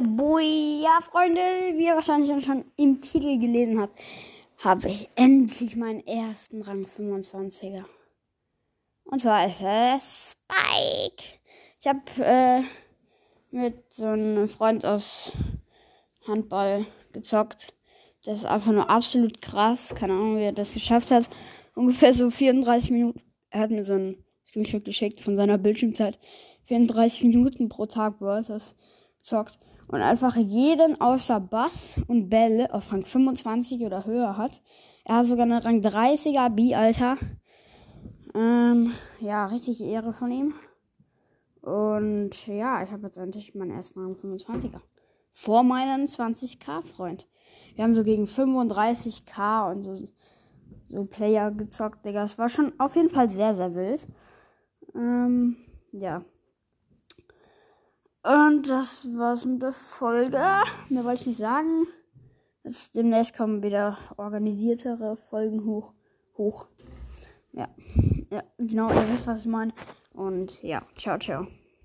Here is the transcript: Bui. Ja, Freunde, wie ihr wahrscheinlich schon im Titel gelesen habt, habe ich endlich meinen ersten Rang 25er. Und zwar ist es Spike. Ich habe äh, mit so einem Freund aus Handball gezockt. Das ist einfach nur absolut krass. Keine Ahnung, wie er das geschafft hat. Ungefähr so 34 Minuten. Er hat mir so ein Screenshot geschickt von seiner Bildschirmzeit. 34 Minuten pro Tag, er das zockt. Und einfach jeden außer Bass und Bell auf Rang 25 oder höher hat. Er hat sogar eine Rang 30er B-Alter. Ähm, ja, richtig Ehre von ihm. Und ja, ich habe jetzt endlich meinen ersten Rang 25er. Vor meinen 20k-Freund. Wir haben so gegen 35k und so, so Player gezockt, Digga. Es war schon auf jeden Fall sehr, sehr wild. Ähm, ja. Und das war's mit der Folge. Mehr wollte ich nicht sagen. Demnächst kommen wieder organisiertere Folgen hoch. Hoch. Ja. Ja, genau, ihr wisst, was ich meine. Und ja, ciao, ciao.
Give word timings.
Bui. 0.00 0.82
Ja, 0.82 1.00
Freunde, 1.02 1.40
wie 1.76 1.86
ihr 1.86 1.94
wahrscheinlich 1.94 2.44
schon 2.44 2.64
im 2.76 3.00
Titel 3.02 3.38
gelesen 3.38 3.80
habt, 3.80 3.98
habe 4.58 4.88
ich 4.88 5.08
endlich 5.16 5.74
meinen 5.74 6.06
ersten 6.06 6.62
Rang 6.62 6.86
25er. 6.86 7.84
Und 9.04 9.20
zwar 9.20 9.46
ist 9.46 9.60
es 9.60 10.36
Spike. 10.36 11.40
Ich 11.80 11.86
habe 11.88 12.00
äh, 12.20 12.62
mit 13.50 13.92
so 13.92 14.06
einem 14.06 14.48
Freund 14.48 14.86
aus 14.86 15.32
Handball 16.26 16.86
gezockt. 17.12 17.74
Das 18.24 18.38
ist 18.38 18.46
einfach 18.46 18.70
nur 18.70 18.88
absolut 18.88 19.40
krass. 19.40 19.92
Keine 19.96 20.12
Ahnung, 20.12 20.36
wie 20.36 20.44
er 20.44 20.52
das 20.52 20.72
geschafft 20.72 21.10
hat. 21.10 21.28
Ungefähr 21.74 22.12
so 22.12 22.30
34 22.30 22.92
Minuten. 22.92 23.22
Er 23.50 23.62
hat 23.62 23.70
mir 23.70 23.82
so 23.82 23.94
ein 23.94 24.24
Screenshot 24.46 24.84
geschickt 24.84 25.20
von 25.20 25.34
seiner 25.34 25.58
Bildschirmzeit. 25.58 26.20
34 26.66 27.24
Minuten 27.24 27.68
pro 27.68 27.86
Tag, 27.86 28.20
er 28.20 28.42
das 28.42 28.76
zockt. 29.20 29.58
Und 29.88 30.02
einfach 30.02 30.36
jeden 30.36 31.00
außer 31.00 31.40
Bass 31.40 32.00
und 32.06 32.28
Bell 32.28 32.68
auf 32.70 32.92
Rang 32.92 33.04
25 33.04 33.82
oder 33.82 34.04
höher 34.04 34.36
hat. 34.36 34.62
Er 35.04 35.16
hat 35.16 35.26
sogar 35.26 35.46
eine 35.46 35.64
Rang 35.64 35.80
30er 35.80 36.48
B-Alter. 36.50 37.16
Ähm, 38.34 38.92
ja, 39.20 39.46
richtig 39.46 39.80
Ehre 39.80 40.12
von 40.12 40.30
ihm. 40.30 40.54
Und 41.62 42.46
ja, 42.46 42.82
ich 42.84 42.90
habe 42.90 43.06
jetzt 43.06 43.18
endlich 43.18 43.54
meinen 43.54 43.72
ersten 43.72 44.00
Rang 44.00 44.14
25er. 44.14 44.80
Vor 45.30 45.62
meinen 45.62 46.06
20k-Freund. 46.06 47.26
Wir 47.74 47.84
haben 47.84 47.94
so 47.94 48.02
gegen 48.02 48.24
35k 48.24 49.70
und 49.70 49.82
so, 49.82 49.96
so 50.88 51.04
Player 51.04 51.50
gezockt, 51.50 52.04
Digga. 52.04 52.24
Es 52.24 52.38
war 52.38 52.48
schon 52.48 52.72
auf 52.78 52.96
jeden 52.96 53.08
Fall 53.08 53.28
sehr, 53.28 53.54
sehr 53.54 53.74
wild. 53.74 54.06
Ähm, 54.94 55.56
ja. 55.92 56.22
Und 58.22 58.68
das 58.68 59.06
war's 59.16 59.44
mit 59.44 59.62
der 59.62 59.72
Folge. 59.72 60.38
Mehr 60.88 61.04
wollte 61.04 61.22
ich 61.22 61.26
nicht 61.26 61.38
sagen. 61.38 61.86
Demnächst 62.94 63.34
kommen 63.36 63.62
wieder 63.62 63.96
organisiertere 64.16 65.16
Folgen 65.16 65.64
hoch. 65.64 65.94
Hoch. 66.36 66.66
Ja. 67.52 67.68
Ja, 68.30 68.42
genau, 68.58 68.90
ihr 68.90 69.08
wisst, 69.08 69.26
was 69.26 69.40
ich 69.40 69.46
meine. 69.46 69.72
Und 70.12 70.62
ja, 70.62 70.82
ciao, 70.96 71.18
ciao. 71.18 71.46